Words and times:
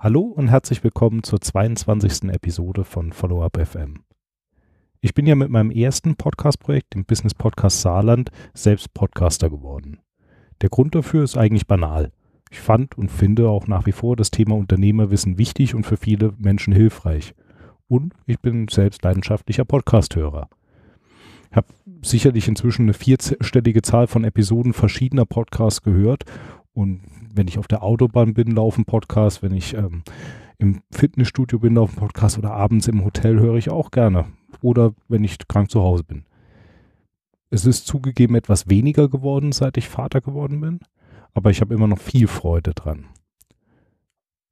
Hallo 0.00 0.20
und 0.20 0.46
herzlich 0.46 0.84
willkommen 0.84 1.24
zur 1.24 1.40
22. 1.40 2.30
Episode 2.30 2.84
von 2.84 3.12
Follow 3.12 3.42
Up 3.42 3.58
FM. 3.60 4.04
Ich 5.00 5.12
bin 5.12 5.26
ja 5.26 5.34
mit 5.34 5.50
meinem 5.50 5.72
ersten 5.72 6.14
Podcast-Projekt, 6.14 6.94
dem 6.94 7.04
Business 7.04 7.34
Podcast 7.34 7.80
Saarland, 7.80 8.30
selbst 8.54 8.94
Podcaster 8.94 9.50
geworden. 9.50 9.98
Der 10.60 10.68
Grund 10.68 10.94
dafür 10.94 11.24
ist 11.24 11.36
eigentlich 11.36 11.66
banal. 11.66 12.12
Ich 12.48 12.60
fand 12.60 12.96
und 12.96 13.10
finde 13.10 13.48
auch 13.48 13.66
nach 13.66 13.86
wie 13.86 13.92
vor 13.92 14.14
das 14.14 14.30
Thema 14.30 14.54
Unternehmerwissen 14.54 15.36
wichtig 15.36 15.74
und 15.74 15.84
für 15.84 15.96
viele 15.96 16.32
Menschen 16.38 16.72
hilfreich. 16.72 17.34
Und 17.88 18.14
ich 18.24 18.38
bin 18.38 18.68
selbst 18.68 19.02
leidenschaftlicher 19.02 19.64
Podcast-Hörer. 19.64 20.48
Ich 21.50 21.56
habe 21.56 21.66
sicherlich 22.02 22.46
inzwischen 22.46 22.82
eine 22.82 22.94
vierstellige 22.94 23.82
Zahl 23.82 24.06
von 24.06 24.22
Episoden 24.22 24.74
verschiedener 24.74 25.26
Podcasts 25.26 25.82
gehört 25.82 26.24
und 26.78 27.00
wenn 27.34 27.48
ich 27.48 27.58
auf 27.58 27.66
der 27.66 27.82
Autobahn 27.82 28.34
bin, 28.34 28.52
laufen 28.52 28.84
Podcasts, 28.84 29.42
wenn 29.42 29.52
ich 29.52 29.74
ähm, 29.74 30.04
im 30.58 30.80
Fitnessstudio 30.92 31.58
bin, 31.58 31.74
laufen 31.74 31.96
Podcasts 31.96 32.38
oder 32.38 32.52
abends 32.52 32.86
im 32.86 33.04
Hotel 33.04 33.40
höre 33.40 33.56
ich 33.56 33.68
auch 33.68 33.90
gerne. 33.90 34.26
Oder 34.62 34.92
wenn 35.08 35.24
ich 35.24 35.38
krank 35.48 35.72
zu 35.72 35.82
Hause 35.82 36.04
bin. 36.04 36.24
Es 37.50 37.66
ist 37.66 37.88
zugegeben 37.88 38.36
etwas 38.36 38.68
weniger 38.68 39.08
geworden, 39.08 39.50
seit 39.50 39.76
ich 39.76 39.88
Vater 39.88 40.20
geworden 40.20 40.60
bin, 40.60 40.78
aber 41.34 41.50
ich 41.50 41.60
habe 41.60 41.74
immer 41.74 41.88
noch 41.88 41.98
viel 41.98 42.28
Freude 42.28 42.74
dran. 42.74 43.06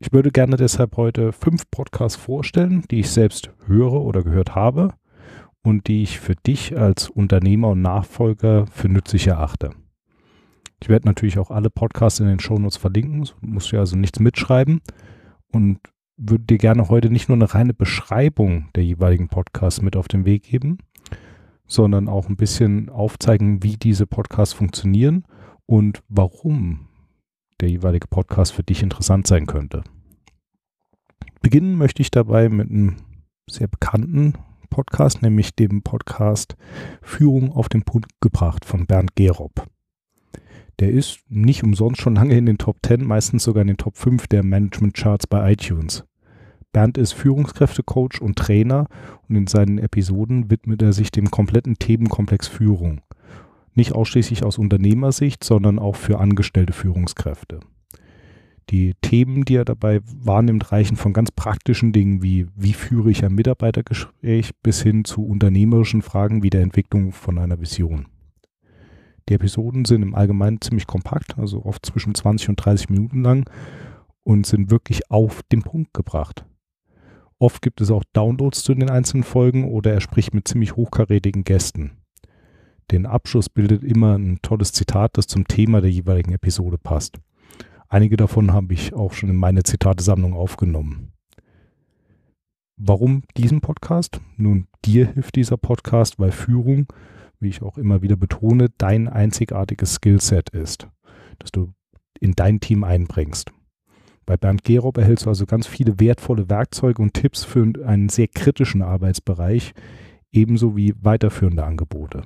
Ich 0.01 0.12
würde 0.12 0.33
gerne 0.33 0.56
deshalb 0.56 0.97
heute 0.97 1.31
fünf 1.31 1.70
Podcasts 1.70 2.17
vorstellen, 2.19 2.83
die 2.91 2.98
ich 2.98 3.11
selbst 3.11 3.53
höre 3.67 4.03
oder 4.03 4.25
gehört 4.25 4.56
habe 4.56 4.95
und 5.62 5.86
die 5.86 6.03
ich 6.03 6.19
für 6.19 6.34
dich 6.34 6.77
als 6.77 7.08
Unternehmer 7.08 7.69
und 7.69 7.83
Nachfolger 7.83 8.67
für 8.67 8.89
nützlich 8.89 9.29
erachte. 9.29 9.70
Ich 10.83 10.89
werde 10.89 11.07
natürlich 11.07 11.39
auch 11.39 11.51
alle 11.51 11.71
Podcasts 11.71 12.21
in 12.21 12.27
den 12.27 12.41
Shownotes 12.41 12.77
verlinken, 12.77 13.29
musst 13.41 13.73
du 13.73 13.79
also 13.79 13.97
nichts 13.97 14.21
mitschreiben 14.21 14.81
und 15.53 15.79
würde 16.17 16.45
dir 16.45 16.59
gerne 16.59 16.89
heute 16.89 17.11
nicht 17.11 17.29
nur 17.29 17.37
eine 17.37 17.53
reine 17.53 17.75
Beschreibung 17.75 18.69
der 18.75 18.85
jeweiligen 18.85 19.29
Podcasts 19.29 19.83
mit 19.83 19.97
auf 19.97 20.09
den 20.09 20.25
Weg 20.25 20.45
geben, 20.45 20.79
sondern 21.67 22.09
auch 22.09 22.29
ein 22.29 22.37
bisschen 22.37 22.89
aufzeigen, 22.89 23.63
wie 23.63 23.77
diese 23.77 24.07
Podcasts 24.07 24.55
funktionieren 24.55 25.25
und 25.67 26.03
warum 26.09 26.89
der 27.61 27.71
jeweilige 27.71 28.07
Podcast 28.07 28.53
für 28.53 28.63
dich 28.63 28.83
interessant 28.83 29.27
sein 29.27 29.47
könnte. 29.47 29.83
Beginnen 31.41 31.77
möchte 31.77 32.03
ich 32.03 32.11
dabei 32.11 32.49
mit 32.49 32.71
einem 32.71 32.97
sehr 33.49 33.69
bekannten 33.69 34.35
Podcast, 34.69 35.23
nämlich 35.23 35.55
dem 35.55 35.83
Podcast 35.83 36.57
Führung 37.03 37.53
auf 37.53 37.69
den 37.69 37.83
Punkt 37.83 38.11
gebracht 38.21 38.65
von 38.65 38.87
Bernd 38.87 39.17
Gerob. 39.17 39.67
Der 40.79 40.91
ist 40.91 41.21
nicht 41.29 41.63
umsonst 41.63 42.03
schon 42.03 42.17
lange 42.17 42.37
in 42.37 42.47
den 42.47 42.59
Top 42.59 42.79
10, 42.85 43.05
meistens 43.05 43.45
sogar 43.45 43.63
in 43.63 43.69
den 43.69 43.79
Top 43.79 43.97
5 43.97 44.27
der 44.27 44.43
Management-Charts 44.43 45.27
bei 45.27 45.53
iTunes. 45.53 46.05
Bernd 46.73 46.99
ist 46.99 47.13
Führungskräftecoach 47.13 48.21
und 48.21 48.37
Trainer 48.37 48.87
und 49.29 49.37
in 49.37 49.47
seinen 49.47 49.79
Episoden 49.79 50.51
widmet 50.51 50.83
er 50.83 50.93
sich 50.93 51.11
dem 51.11 51.31
kompletten 51.31 51.79
Themenkomplex 51.79 52.49
Führung. 52.49 53.01
Nicht 53.75 53.95
ausschließlich 53.95 54.45
aus 54.45 54.59
Unternehmersicht, 54.59 55.43
sondern 55.43 55.79
auch 55.79 55.97
für 55.97 56.19
angestellte 56.19 56.75
Führungskräfte. 56.75 57.61
Die 58.69 58.93
Themen, 59.01 59.47
die 59.47 59.57
er 59.57 59.65
dabei 59.65 60.01
wahrnimmt, 60.05 60.73
reichen 60.73 60.97
von 60.97 61.15
ganz 61.15 61.31
praktischen 61.31 61.92
Dingen 61.92 62.23
wie, 62.23 62.48
wie 62.55 62.75
führe 62.75 63.11
ich 63.11 63.25
ein 63.25 63.35
Mitarbeitergespräch 63.35 64.51
bis 64.63 64.83
hin 64.83 65.05
zu 65.05 65.25
unternehmerischen 65.25 66.03
Fragen 66.03 66.42
wie 66.42 66.51
der 66.51 66.63
Entwicklung 66.63 67.13
von 67.13 67.39
einer 67.39 67.61
Vision. 67.61 68.07
Die 69.29 69.35
Episoden 69.35 69.85
sind 69.85 70.03
im 70.03 70.14
Allgemeinen 70.14 70.61
ziemlich 70.61 70.87
kompakt, 70.87 71.39
also 71.39 71.64
oft 71.64 71.85
zwischen 71.85 72.14
20 72.14 72.51
und 72.51 72.57
30 72.57 72.91
Minuten 72.91 73.23
lang 73.23 73.51
und 74.23 74.47
sind 74.47 74.70
wirklich 74.70 75.11
auf 75.11 75.42
den 75.45 75.63
Punkt 75.63 75.95
gebracht. 75.95 76.45
Oft 77.39 77.61
gibt 77.61 77.81
es 77.81 77.91
auch 77.91 78.05
Downloads 78.13 78.63
zu 78.63 78.75
den 78.75 78.89
einzelnen 78.89 79.25
Folgen 79.25 79.65
oder 79.70 79.92
er 79.92 80.01
spricht 80.01 80.33
mit 80.33 80.48
ziemlich 80.48 80.77
hochkarätigen 80.77 81.45
Gästen. 81.45 81.98
Den 82.91 83.05
Abschluss 83.05 83.48
bildet 83.48 83.83
immer 83.83 84.17
ein 84.17 84.39
tolles 84.42 84.73
Zitat, 84.73 85.19
das 85.19 85.27
zum 85.27 85.47
Thema 85.47 85.81
der 85.81 85.91
jeweiligen 85.91 86.33
Episode 86.33 86.79
passt. 86.79 87.19
Einige 87.89 88.17
davon 88.17 88.53
habe 88.53 88.75
ich 88.75 88.95
auch 88.95 89.13
schon 89.13 89.29
in 89.29 89.36
meine 89.36 89.65
Zitatesammlung 89.65 90.35
aufgenommen. 90.35 91.13
Warum 92.77 93.23
diesen 93.36 93.61
Podcast? 93.61 94.20
Nun, 94.36 94.69
dir 94.85 95.13
hilft 95.13 95.36
dieser 95.36 95.57
Podcast, 95.57 96.19
weil 96.19 96.31
Führung 96.31 96.86
wie 97.41 97.48
ich 97.48 97.63
auch 97.63 97.79
immer 97.79 98.02
wieder 98.02 98.17
betone, 98.17 98.69
dein 98.79 99.08
einzigartiges 99.08 99.95
Skillset 99.95 100.51
ist, 100.51 100.89
das 101.39 101.52
du 101.52 101.73
in 102.20 102.33
dein 102.33 102.61
Team 102.61 102.85
einbringst. 102.85 103.52
Bei 104.24 104.36
Bernd 104.36 104.64
Gerob 104.64 104.98
erhältst 104.98 105.27
du 105.27 105.30
also 105.30 105.47
ganz 105.47 105.67
viele 105.67 106.01
wertvolle 106.01 106.51
Werkzeuge 106.51 107.01
und 107.01 107.14
Tipps 107.14 107.45
für 107.45 107.73
einen 107.85 108.08
sehr 108.08 108.27
kritischen 108.27 108.83
Arbeitsbereich, 108.83 109.73
ebenso 110.33 110.77
wie 110.77 110.95
weiterführende 111.01 111.64
Angebote. 111.64 112.23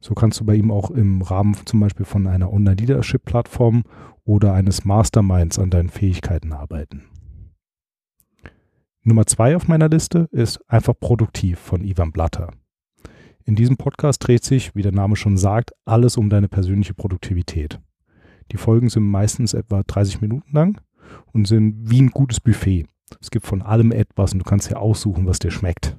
So 0.00 0.14
kannst 0.14 0.40
du 0.40 0.46
bei 0.46 0.54
ihm 0.54 0.70
auch 0.70 0.90
im 0.90 1.20
Rahmen 1.20 1.56
zum 1.66 1.80
Beispiel 1.80 2.06
von 2.06 2.26
einer 2.26 2.52
Online-Leadership-Plattform 2.52 3.82
oder 4.24 4.54
eines 4.54 4.84
Masterminds 4.84 5.58
an 5.58 5.70
deinen 5.70 5.90
Fähigkeiten 5.90 6.52
arbeiten. 6.52 7.02
Nummer 9.02 9.26
zwei 9.26 9.56
auf 9.56 9.66
meiner 9.66 9.88
Liste 9.88 10.28
ist 10.30 10.60
einfach 10.68 10.94
produktiv 10.98 11.58
von 11.58 11.82
Ivan 11.82 12.12
Blatter. 12.12 12.52
In 13.44 13.56
diesem 13.56 13.76
Podcast 13.76 14.26
dreht 14.26 14.44
sich, 14.44 14.74
wie 14.74 14.82
der 14.82 14.92
Name 14.92 15.16
schon 15.16 15.36
sagt, 15.36 15.72
alles 15.84 16.16
um 16.16 16.30
deine 16.30 16.48
persönliche 16.48 16.94
Produktivität. 16.94 17.80
Die 18.52 18.56
Folgen 18.56 18.88
sind 18.88 19.04
meistens 19.04 19.54
etwa 19.54 19.82
30 19.82 20.20
Minuten 20.20 20.52
lang 20.52 20.80
und 21.32 21.46
sind 21.46 21.90
wie 21.90 22.02
ein 22.02 22.10
gutes 22.10 22.40
Buffet. 22.40 22.86
Es 23.20 23.30
gibt 23.30 23.46
von 23.46 23.62
allem 23.62 23.92
etwas 23.92 24.32
und 24.32 24.40
du 24.40 24.44
kannst 24.44 24.70
dir 24.70 24.78
aussuchen, 24.78 25.26
was 25.26 25.38
dir 25.38 25.50
schmeckt. 25.50 25.96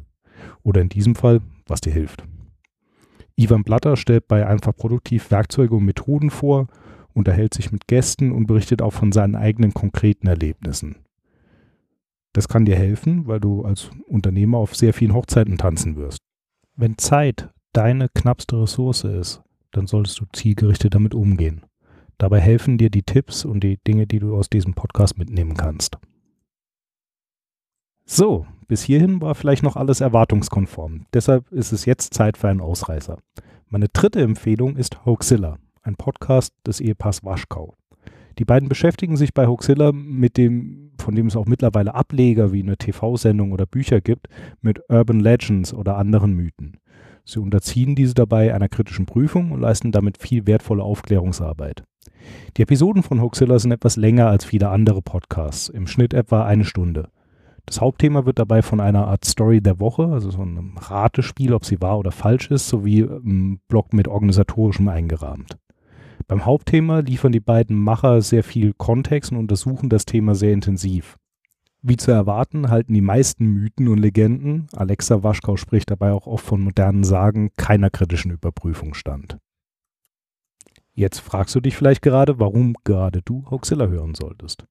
Oder 0.64 0.82
in 0.82 0.90
diesem 0.90 1.16
Fall, 1.16 1.42
was 1.68 1.82
dir 1.82 1.92
hilft. 1.92 2.24
Ivan 3.36 3.64
Blatter 3.64 3.98
stellt 3.98 4.28
bei 4.28 4.46
Einfach 4.46 4.76
Produktiv 4.76 5.32
Werkzeuge 5.32 5.76
und 5.76 5.86
Methoden 5.86 6.30
vor, 6.30 6.68
unterhält 7.14 7.54
sich 7.54 7.72
mit 7.72 7.88
Gästen 7.88 8.32
und 8.32 8.48
berichtet 8.48 8.82
auch 8.82 8.94
von 8.94 9.12
seinen 9.12 9.36
eigenen 9.36 9.74
konkreten 9.74 10.28
Erlebnissen. 10.28 10.98
Das 12.34 12.48
kann 12.48 12.66
dir 12.66 12.76
helfen, 12.76 13.28
weil 13.28 13.40
du 13.40 13.64
als 13.64 13.90
Unternehmer 14.08 14.60
auf 14.60 14.76
sehr 14.76 14.94
vielen 14.94 15.14
Hochzeiten 15.14 15.58
tanzen 15.58 15.98
wirst. 15.98 16.20
Wenn 16.82 16.98
Zeit 16.98 17.48
deine 17.74 18.10
knappste 18.10 18.60
Ressource 18.60 19.04
ist, 19.04 19.44
dann 19.70 19.86
solltest 19.86 20.20
du 20.20 20.26
zielgerichtet 20.34 20.96
damit 20.96 21.14
umgehen. 21.14 21.64
Dabei 22.18 22.40
helfen 22.40 22.80
dir 22.80 22.90
die 22.90 23.04
Tipps 23.04 23.46
und 23.46 23.60
die 23.60 23.78
Dinge, 23.88 24.08
die 24.08 24.18
du 24.18 24.36
aus 24.36 24.50
diesem 24.50 24.74
Podcast 24.74 25.16
mitnehmen 25.16 25.56
kannst. 25.56 26.00
So, 28.04 28.48
bis 28.68 28.82
hierhin 28.82 29.22
war 29.22 29.36
vielleicht 29.36 29.62
noch 29.62 29.76
alles 29.76 30.02
erwartungskonform. 30.02 31.06
Deshalb 31.14 31.52
ist 31.52 31.72
es 31.72 31.86
jetzt 31.86 32.16
Zeit 32.16 32.36
für 32.36 32.48
einen 32.48 32.62
Ausreißer. 32.62 33.20
Meine 33.68 33.90
dritte 33.90 34.24
Empfehlung 34.24 34.76
ist 34.76 35.06
Hoaxilla, 35.06 35.60
ein 35.84 35.98
Podcast 35.98 36.52
des 36.66 36.80
Ehepaars 36.80 37.24
Waschkau. 37.24 37.76
Die 38.42 38.46
beiden 38.46 38.70
beschäftigen 38.70 39.18
sich 39.18 39.36
bei 39.36 39.46
Hoaxilla 39.46 39.92
mit 39.92 40.36
dem, 40.36 40.94
von 40.98 41.14
dem 41.14 41.28
es 41.28 41.36
auch 41.36 41.46
mittlerweile 41.46 41.94
Ableger 41.94 42.52
wie 42.52 42.64
eine 42.64 42.76
TV-Sendung 42.76 43.52
oder 43.52 43.68
Bücher 43.68 44.02
gibt, 44.02 44.30
mit 44.62 44.82
Urban 44.90 45.20
Legends 45.20 45.76
oder 45.76 45.96
anderen 45.96 46.34
Mythen. 46.34 46.78
Sie 47.24 47.38
unterziehen 47.40 47.94
diese 47.94 48.16
dabei 48.16 48.52
einer 48.52 48.68
kritischen 48.68 49.06
Prüfung 49.06 49.52
und 49.52 49.62
leisten 49.62 49.92
damit 49.92 50.18
viel 50.18 50.48
wertvolle 50.48 50.82
Aufklärungsarbeit. 50.82 51.84
Die 52.58 52.64
Episoden 52.64 53.04
von 53.04 53.22
Hoaxilla 53.22 53.60
sind 53.60 53.74
etwas 53.74 53.96
länger 53.96 54.26
als 54.26 54.44
viele 54.44 54.70
andere 54.70 55.04
Podcasts, 55.04 55.70
im 55.70 55.86
Schnitt 55.86 56.16
etwa 56.16 56.44
eine 56.44 56.66
Stunde. 56.66 57.10
Das 57.68 57.80
Hauptthema 57.80 58.26
wird 58.26 58.40
dabei 58.40 58.64
von 58.64 58.80
einer 58.80 59.08
Art 59.08 59.24
Story 59.24 59.62
der 59.62 59.80
Woche, 59.80 60.08
also 60.08 60.32
so 60.32 60.42
einem 60.42 60.80
Ratespiel, 60.80 61.54
ob 61.54 61.64
sie 61.64 61.80
wahr 61.80 62.00
oder 62.00 62.12
falsch 62.12 62.50
ist, 62.50 62.70
sowie 62.70 63.04
einem 63.04 63.60
Blog 63.68 63.94
mit 63.94 64.08
organisatorischem 64.08 64.88
eingerahmt. 64.88 65.60
Beim 66.32 66.46
Hauptthema 66.46 67.00
liefern 67.00 67.34
die 67.34 67.42
beiden 67.42 67.78
Macher 67.78 68.22
sehr 68.22 68.46
viel 68.46 68.72
Kontext 68.72 69.34
und 69.34 69.38
untersuchen 69.38 69.90
das 69.90 70.06
Thema 70.06 70.34
sehr 70.34 70.54
intensiv. 70.54 71.18
Wie 71.82 71.98
zu 71.98 72.10
erwarten, 72.12 72.70
halten 72.70 72.94
die 72.94 73.02
meisten 73.02 73.48
Mythen 73.48 73.90
und 73.90 73.98
Legenden, 73.98 74.68
Alexa 74.72 75.24
Waschkau 75.24 75.58
spricht 75.58 75.92
dabei 75.92 76.14
auch 76.14 76.28
oft 76.28 76.46
von 76.46 76.62
modernen 76.62 77.04
Sagen, 77.04 77.50
keiner 77.58 77.90
kritischen 77.90 78.32
Überprüfung 78.32 78.94
stand. 78.94 79.40
Jetzt 80.94 81.20
fragst 81.20 81.54
du 81.54 81.60
dich 81.60 81.76
vielleicht 81.76 82.02
gerade, 82.02 82.40
warum 82.40 82.76
gerade 82.86 83.22
du 83.24 83.44
Hoaxilla 83.52 83.88
hören 83.88 84.16
solltest. 84.16 84.64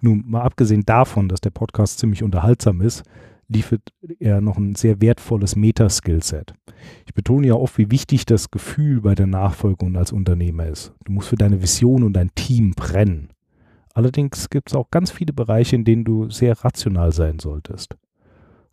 Nun, 0.00 0.24
mal 0.26 0.40
abgesehen 0.40 0.84
davon, 0.86 1.28
dass 1.28 1.42
der 1.42 1.50
Podcast 1.50 1.98
ziemlich 1.98 2.22
unterhaltsam 2.22 2.80
ist, 2.80 3.02
liefert 3.52 3.92
er 4.18 4.40
noch 4.40 4.56
ein 4.56 4.74
sehr 4.74 5.00
wertvolles 5.00 5.56
Meta-Skillset. 5.56 6.54
Ich 7.06 7.14
betone 7.14 7.46
ja 7.46 7.54
oft, 7.54 7.78
wie 7.78 7.90
wichtig 7.90 8.26
das 8.26 8.50
Gefühl 8.50 9.00
bei 9.00 9.14
der 9.14 9.26
Nachfolge 9.26 9.84
und 9.84 9.96
als 9.96 10.12
Unternehmer 10.12 10.66
ist. 10.66 10.92
Du 11.04 11.12
musst 11.12 11.28
für 11.28 11.36
deine 11.36 11.62
Vision 11.62 12.02
und 12.02 12.14
dein 12.14 12.34
Team 12.34 12.72
brennen. 12.72 13.28
Allerdings 13.94 14.48
gibt 14.50 14.70
es 14.70 14.74
auch 14.74 14.90
ganz 14.90 15.10
viele 15.10 15.32
Bereiche, 15.32 15.76
in 15.76 15.84
denen 15.84 16.04
du 16.04 16.30
sehr 16.30 16.64
rational 16.64 17.12
sein 17.12 17.38
solltest. 17.38 17.96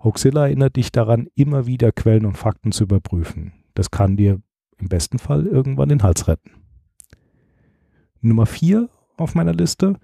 Hoaxilla 0.01 0.47
erinnert 0.47 0.77
dich 0.77 0.91
daran, 0.91 1.27
immer 1.35 1.65
wieder 1.65 1.91
Quellen 1.91 2.25
und 2.25 2.37
Fakten 2.37 2.71
zu 2.71 2.85
überprüfen. 2.85 3.51
Das 3.73 3.91
kann 3.91 4.15
dir 4.15 4.41
im 4.77 4.87
besten 4.87 5.19
Fall 5.19 5.45
irgendwann 5.45 5.89
den 5.89 6.03
Hals 6.03 6.27
retten. 6.27 6.51
Nummer 8.21 8.45
vier 8.45 8.89
auf 9.17 9.35
meiner 9.35 9.53
Liste 9.53 9.95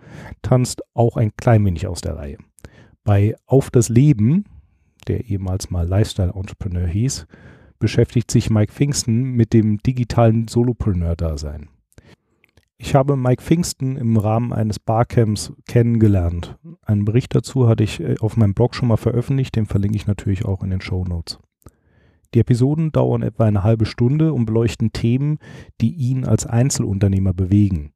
tanzt 0.41 0.81
auch 0.93 1.15
ein 1.15 1.35
klein 1.37 1.65
wenig 1.65 1.87
aus 1.87 2.01
der 2.01 2.17
Reihe. 2.17 2.37
Bei 3.03 3.35
Auf 3.45 3.71
das 3.71 3.87
Leben, 3.87 4.45
der 5.07 5.29
ehemals 5.29 5.69
mal 5.69 5.87
Lifestyle 5.87 6.33
Entrepreneur 6.35 6.87
hieß, 6.87 7.27
beschäftigt 7.79 8.31
sich 8.31 8.49
Mike 8.49 8.71
Pfingsten 8.71 9.31
mit 9.31 9.53
dem 9.53 9.77
digitalen 9.79 10.47
Solopreneur-Dasein. 10.47 11.69
Ich 12.77 12.93
habe 12.93 13.15
Mike 13.15 13.41
Pfingsten 13.41 13.95
im 13.95 14.17
Rahmen 14.17 14.51
eines 14.51 14.79
Barcamps 14.79 15.53
kennengelernt. 15.65 16.57
Einen 16.81 17.05
Bericht 17.05 17.33
dazu 17.33 17.67
hatte 17.67 17.83
ich 17.83 17.99
äh, 18.01 18.15
auf 18.19 18.35
meinem 18.37 18.53
Blog 18.53 18.75
schon 18.75 18.89
mal 18.89 18.97
veröffentlicht, 18.97 19.55
den 19.55 19.65
verlinke 19.65 19.95
ich 19.95 20.07
natürlich 20.07 20.45
auch 20.45 20.61
in 20.61 20.71
den 20.71 20.81
Show 20.81 21.05
Notes. 21.05 21.39
Die 22.33 22.39
Episoden 22.39 22.91
dauern 22.91 23.21
etwa 23.21 23.45
eine 23.45 23.63
halbe 23.63 23.85
Stunde 23.85 24.33
und 24.33 24.45
beleuchten 24.45 24.91
Themen, 24.91 25.39
die 25.79 25.93
ihn 25.93 26.25
als 26.25 26.45
Einzelunternehmer 26.45 27.33
bewegen. 27.33 27.93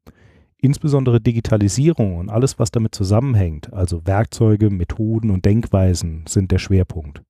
Insbesondere 0.62 1.22
Digitalisierung 1.22 2.18
und 2.18 2.30
alles, 2.30 2.60
was 2.60 2.70
damit 2.70 2.94
zusammenhängt, 2.94 3.72
also 3.72 4.06
Werkzeuge, 4.06 4.70
Methoden 4.70 5.32
und 5.32 5.46
Denkweisen, 5.46 6.26
sind 6.28 6.52
der 6.52 6.58
Schwerpunkt. 6.58 7.22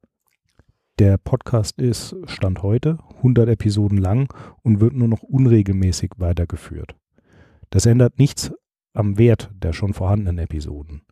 Der 0.98 1.18
Podcast 1.18 1.80
ist, 1.80 2.16
Stand 2.26 2.64
heute, 2.64 2.98
100 3.18 3.48
Episoden 3.50 4.00
lang 4.00 4.34
und 4.64 4.80
wird 4.80 4.94
nur 4.94 5.08
noch 5.08 5.22
unregelmäßig 5.22 6.12
weitergeführt. 6.18 6.96
Das 7.70 7.86
ändert 7.86 8.18
nichts 8.18 8.52
am 8.94 9.20
Wert 9.20 9.52
der 9.54 9.74
schon 9.74 9.94
vorhandenen 9.94 10.40
Episoden. 10.40 11.04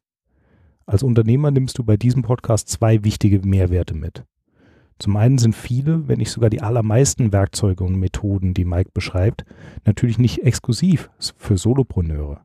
Als 0.87 1.03
Unternehmer 1.03 1.51
nimmst 1.51 1.77
du 1.77 1.83
bei 1.83 1.97
diesem 1.97 2.23
Podcast 2.23 2.67
zwei 2.67 3.03
wichtige 3.03 3.45
Mehrwerte 3.45 3.93
mit. 3.93 4.25
Zum 4.99 5.15
einen 5.15 5.37
sind 5.37 5.55
viele, 5.55 6.07
wenn 6.07 6.17
nicht 6.17 6.31
sogar 6.31 6.49
die 6.49 6.61
allermeisten 6.61 7.31
Werkzeuge 7.31 7.83
und 7.83 7.99
Methoden, 7.99 8.53
die 8.53 8.65
Mike 8.65 8.91
beschreibt, 8.93 9.45
natürlich 9.85 10.17
nicht 10.17 10.39
exklusiv 10.39 11.09
für 11.37 11.57
Solopreneure. 11.57 12.41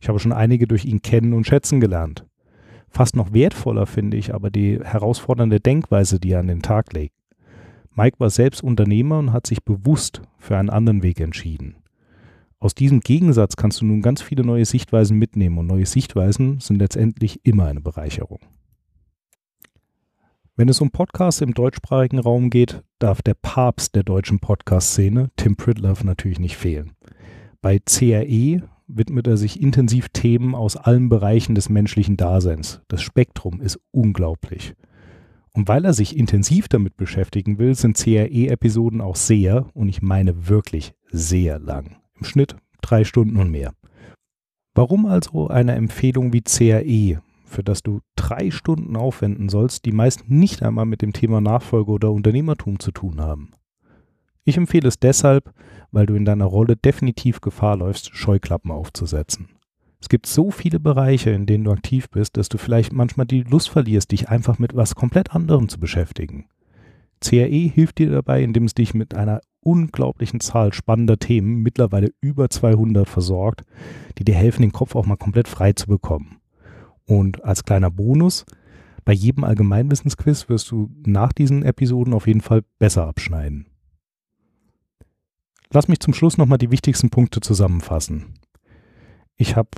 Ich 0.00 0.08
habe 0.08 0.18
schon 0.18 0.32
einige 0.32 0.66
durch 0.66 0.84
ihn 0.84 1.02
kennen 1.02 1.32
und 1.32 1.46
schätzen 1.46 1.80
gelernt. 1.80 2.26
Fast 2.88 3.16
noch 3.16 3.32
wertvoller 3.32 3.86
finde 3.86 4.16
ich 4.16 4.34
aber 4.34 4.50
die 4.50 4.78
herausfordernde 4.82 5.60
Denkweise, 5.60 6.20
die 6.20 6.32
er 6.32 6.40
an 6.40 6.48
den 6.48 6.62
Tag 6.62 6.92
legt. 6.92 7.14
Mike 7.96 8.18
war 8.18 8.30
selbst 8.30 8.62
Unternehmer 8.62 9.18
und 9.18 9.32
hat 9.32 9.46
sich 9.46 9.64
bewusst 9.64 10.22
für 10.38 10.56
einen 10.56 10.70
anderen 10.70 11.02
Weg 11.02 11.20
entschieden. 11.20 11.76
Aus 12.58 12.74
diesem 12.74 13.00
Gegensatz 13.00 13.56
kannst 13.56 13.80
du 13.80 13.84
nun 13.84 14.02
ganz 14.02 14.22
viele 14.22 14.44
neue 14.44 14.64
Sichtweisen 14.64 15.18
mitnehmen 15.18 15.58
und 15.58 15.66
neue 15.66 15.86
Sichtweisen 15.86 16.60
sind 16.60 16.78
letztendlich 16.78 17.40
immer 17.44 17.66
eine 17.66 17.80
Bereicherung. 17.80 18.40
Wenn 20.56 20.68
es 20.68 20.80
um 20.80 20.92
Podcasts 20.92 21.40
im 21.40 21.52
deutschsprachigen 21.52 22.20
Raum 22.20 22.48
geht, 22.48 22.84
darf 23.00 23.22
der 23.22 23.34
Papst 23.34 23.96
der 23.96 24.04
deutschen 24.04 24.38
Podcast-Szene, 24.38 25.32
Tim 25.34 25.56
Pridlove, 25.56 26.06
natürlich 26.06 26.38
nicht 26.38 26.56
fehlen. 26.56 26.92
Bei 27.60 27.80
CRE 27.80 28.62
widmet 28.86 29.26
er 29.26 29.36
sich 29.36 29.60
intensiv 29.60 30.10
Themen 30.10 30.54
aus 30.54 30.76
allen 30.76 31.08
Bereichen 31.08 31.56
des 31.56 31.70
menschlichen 31.70 32.16
Daseins. 32.16 32.82
Das 32.86 33.02
Spektrum 33.02 33.60
ist 33.60 33.80
unglaublich. 33.90 34.74
Und 35.54 35.66
weil 35.66 35.84
er 35.84 35.92
sich 35.92 36.16
intensiv 36.16 36.68
damit 36.68 36.96
beschäftigen 36.96 37.58
will, 37.58 37.74
sind 37.74 37.96
CRE-Episoden 37.96 39.00
auch 39.00 39.16
sehr, 39.16 39.66
und 39.74 39.88
ich 39.88 40.02
meine 40.02 40.46
wirklich 40.46 40.94
sehr 41.10 41.58
lang. 41.58 41.96
Im 42.16 42.26
Schnitt 42.26 42.54
drei 42.80 43.02
Stunden 43.02 43.38
und 43.38 43.50
mehr. 43.50 43.72
Warum 44.72 45.06
also 45.06 45.48
eine 45.48 45.74
Empfehlung 45.74 46.32
wie 46.32 46.42
CRE, 46.42 47.20
für 47.44 47.64
das 47.64 47.82
du 47.82 47.98
drei 48.24 48.50
Stunden 48.50 48.96
aufwenden 48.96 49.48
sollst, 49.48 49.84
die 49.84 49.92
meist 49.92 50.30
nicht 50.30 50.62
einmal 50.62 50.86
mit 50.86 51.02
dem 51.02 51.12
Thema 51.12 51.40
Nachfolge 51.40 51.90
oder 51.90 52.10
Unternehmertum 52.10 52.78
zu 52.78 52.90
tun 52.90 53.20
haben? 53.20 53.52
Ich 54.44 54.56
empfehle 54.56 54.88
es 54.88 54.98
deshalb, 54.98 55.52
weil 55.90 56.06
du 56.06 56.14
in 56.14 56.24
deiner 56.24 56.46
Rolle 56.46 56.76
definitiv 56.76 57.40
Gefahr 57.40 57.76
läufst, 57.76 58.14
Scheuklappen 58.14 58.70
aufzusetzen. 58.70 59.48
Es 60.00 60.08
gibt 60.08 60.26
so 60.26 60.50
viele 60.50 60.80
Bereiche, 60.80 61.30
in 61.30 61.46
denen 61.46 61.64
du 61.64 61.70
aktiv 61.70 62.10
bist, 62.10 62.36
dass 62.36 62.48
du 62.48 62.58
vielleicht 62.58 62.92
manchmal 62.92 63.26
die 63.26 63.42
Lust 63.42 63.70
verlierst, 63.70 64.12
dich 64.12 64.28
einfach 64.28 64.58
mit 64.58 64.74
was 64.74 64.94
komplett 64.94 65.34
anderem 65.34 65.68
zu 65.68 65.80
beschäftigen. 65.80 66.46
CRE 67.20 67.46
hilft 67.46 67.98
dir 67.98 68.10
dabei, 68.10 68.42
indem 68.42 68.64
es 68.64 68.74
dich 68.74 68.92
mit 68.92 69.14
einer 69.14 69.40
unglaublichen 69.60 70.40
Zahl 70.40 70.72
spannender 70.74 71.18
Themen, 71.18 71.62
mittlerweile 71.62 72.10
über 72.20 72.50
200 72.50 73.08
versorgt, 73.08 73.64
die 74.18 74.24
dir 74.24 74.34
helfen, 74.34 74.62
den 74.62 74.72
Kopf 74.72 74.94
auch 74.94 75.06
mal 75.06 75.16
komplett 75.16 75.48
frei 75.48 75.72
zu 75.72 75.86
bekommen. 75.86 76.36
Und 77.06 77.44
als 77.44 77.64
kleiner 77.64 77.90
Bonus, 77.90 78.44
bei 79.04 79.12
jedem 79.12 79.44
Allgemeinwissensquiz 79.44 80.48
wirst 80.48 80.70
du 80.70 80.90
nach 81.04 81.32
diesen 81.32 81.62
Episoden 81.62 82.14
auf 82.14 82.26
jeden 82.26 82.40
Fall 82.40 82.62
besser 82.78 83.06
abschneiden. 83.06 83.66
Lass 85.70 85.88
mich 85.88 86.00
zum 86.00 86.14
Schluss 86.14 86.38
nochmal 86.38 86.58
die 86.58 86.70
wichtigsten 86.70 87.10
Punkte 87.10 87.40
zusammenfassen. 87.40 88.34
Ich 89.36 89.56
habe 89.56 89.70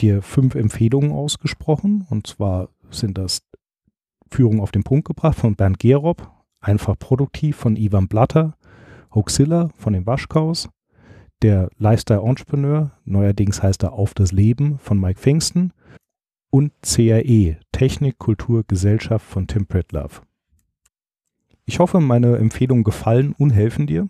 dir 0.00 0.22
fünf 0.22 0.54
Empfehlungen 0.54 1.12
ausgesprochen, 1.12 2.06
und 2.08 2.26
zwar 2.26 2.68
sind 2.90 3.18
das 3.18 3.42
Führung 4.30 4.60
auf 4.60 4.70
den 4.70 4.84
Punkt 4.84 5.06
gebracht 5.06 5.36
von 5.36 5.56
Bernd 5.56 5.78
Gerob, 5.78 6.30
einfach 6.60 6.98
produktiv 6.98 7.56
von 7.56 7.76
Ivan 7.76 8.08
Blatter, 8.08 8.54
Hoaxilla 9.14 9.70
von 9.76 9.92
den 9.92 10.06
Waschkaus, 10.06 10.68
der 11.42 11.70
Lifestyle 11.78 12.22
Entrepreneur, 12.22 12.92
neuerdings 13.04 13.62
heißt 13.62 13.82
er 13.82 13.92
Auf 13.92 14.14
das 14.14 14.30
Leben 14.30 14.78
von 14.78 15.00
Mike 15.00 15.18
Pfingsten 15.18 15.72
und 16.50 16.72
CRE, 16.82 17.56
Technik, 17.72 18.18
Kultur, 18.18 18.64
Gesellschaft 18.66 19.24
von 19.24 19.46
Tim 19.46 19.66
Pritlove. 19.66 20.22
Ich 21.64 21.78
hoffe, 21.78 22.00
meine 22.00 22.36
Empfehlungen 22.36 22.84
gefallen 22.84 23.34
und 23.38 23.50
helfen 23.50 23.86
dir. 23.86 24.08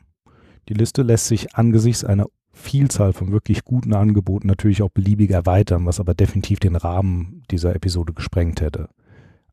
Die 0.68 0.74
Liste 0.74 1.02
lässt 1.02 1.26
sich 1.26 1.54
angesichts 1.54 2.04
einer 2.04 2.26
Vielzahl 2.52 3.12
von 3.12 3.32
wirklich 3.32 3.64
guten 3.64 3.94
Angeboten 3.94 4.46
natürlich 4.46 4.82
auch 4.82 4.90
beliebig 4.90 5.30
erweitern, 5.30 5.86
was 5.86 6.00
aber 6.00 6.14
definitiv 6.14 6.58
den 6.58 6.76
Rahmen 6.76 7.42
dieser 7.50 7.74
Episode 7.74 8.12
gesprengt 8.12 8.60
hätte. 8.60 8.88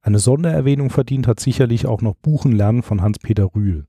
Eine 0.01 0.19
Sondererwähnung 0.19 0.89
verdient 0.89 1.27
hat 1.27 1.39
sicherlich 1.39 1.85
auch 1.85 2.01
noch 2.01 2.15
Buchen 2.15 2.53
lernen 2.53 2.81
von 2.81 3.01
Hans-Peter 3.01 3.49
Rühl. 3.53 3.85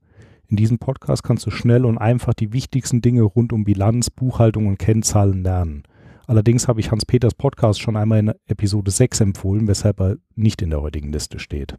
In 0.47 0.57
diesem 0.57 0.79
Podcast 0.79 1.23
kannst 1.23 1.45
du 1.45 1.51
schnell 1.51 1.85
und 1.85 1.97
einfach 1.97 2.33
die 2.33 2.51
wichtigsten 2.53 3.01
Dinge 3.01 3.21
rund 3.21 3.53
um 3.53 3.63
Bilanz, 3.63 4.09
Buchhaltung 4.09 4.67
und 4.67 4.79
Kennzahlen 4.79 5.43
lernen. 5.43 5.83
Allerdings 6.29 6.67
habe 6.67 6.79
ich 6.79 6.91
Hans-Peters 6.91 7.33
Podcast 7.33 7.81
schon 7.81 7.97
einmal 7.97 8.19
in 8.19 8.31
Episode 8.45 8.91
6 8.91 9.21
empfohlen, 9.21 9.67
weshalb 9.67 9.99
er 9.99 10.17
nicht 10.35 10.61
in 10.61 10.69
der 10.69 10.79
heutigen 10.79 11.11
Liste 11.11 11.39
steht. 11.39 11.75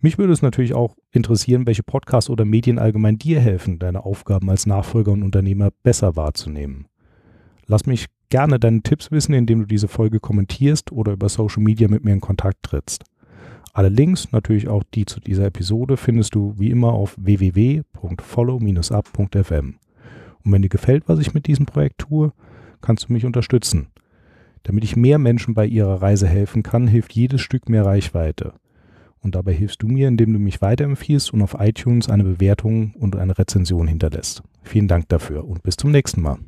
Mich 0.00 0.16
würde 0.16 0.32
es 0.32 0.42
natürlich 0.42 0.74
auch 0.74 0.94
interessieren, 1.10 1.66
welche 1.66 1.82
Podcasts 1.82 2.30
oder 2.30 2.44
Medien 2.44 2.78
allgemein 2.78 3.18
dir 3.18 3.40
helfen, 3.40 3.80
deine 3.80 4.04
Aufgaben 4.04 4.48
als 4.48 4.64
Nachfolger 4.64 5.10
und 5.10 5.24
Unternehmer 5.24 5.70
besser 5.82 6.14
wahrzunehmen. 6.14 6.86
Lass 7.66 7.84
mich 7.84 8.06
gerne 8.28 8.60
deine 8.60 8.82
Tipps 8.82 9.10
wissen, 9.10 9.32
indem 9.32 9.62
du 9.62 9.66
diese 9.66 9.88
Folge 9.88 10.20
kommentierst 10.20 10.92
oder 10.92 11.14
über 11.14 11.28
Social 11.28 11.64
Media 11.64 11.88
mit 11.88 12.04
mir 12.04 12.12
in 12.12 12.20
Kontakt 12.20 12.62
trittst. 12.62 13.02
Alle 13.72 13.88
Links, 13.88 14.30
natürlich 14.30 14.68
auch 14.68 14.84
die 14.94 15.04
zu 15.04 15.18
dieser 15.18 15.46
Episode, 15.46 15.96
findest 15.96 16.36
du 16.36 16.54
wie 16.58 16.70
immer 16.70 16.92
auf 16.92 17.16
www.follow-up.fm. 17.18 19.74
Und 20.44 20.52
wenn 20.52 20.62
dir 20.62 20.68
gefällt, 20.68 21.08
was 21.08 21.18
ich 21.18 21.34
mit 21.34 21.48
diesem 21.48 21.66
Projekt 21.66 21.98
tue, 21.98 22.32
kannst 22.80 23.08
du 23.08 23.12
mich 23.12 23.24
unterstützen. 23.24 23.88
Damit 24.62 24.84
ich 24.84 24.96
mehr 24.96 25.18
Menschen 25.18 25.54
bei 25.54 25.66
ihrer 25.66 26.02
Reise 26.02 26.26
helfen 26.26 26.62
kann, 26.62 26.86
hilft 26.86 27.12
jedes 27.12 27.40
Stück 27.40 27.68
mehr 27.68 27.86
Reichweite. 27.86 28.54
Und 29.20 29.34
dabei 29.34 29.52
hilfst 29.52 29.82
du 29.82 29.86
mir, 29.86 30.08
indem 30.08 30.32
du 30.32 30.38
mich 30.38 30.62
weiterempfiehlst 30.62 31.32
und 31.32 31.42
auf 31.42 31.56
iTunes 31.58 32.08
eine 32.08 32.24
Bewertung 32.24 32.94
und 32.98 33.16
eine 33.16 33.38
Rezension 33.38 33.86
hinterlässt. 33.86 34.42
Vielen 34.62 34.88
Dank 34.88 35.08
dafür 35.08 35.46
und 35.46 35.62
bis 35.62 35.76
zum 35.76 35.90
nächsten 35.90 36.22
Mal. 36.22 36.38